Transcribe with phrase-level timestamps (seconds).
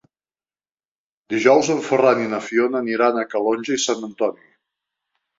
[1.33, 4.49] Dijous en Ferran i na Fiona aniran a Calonge i Sant Antoni.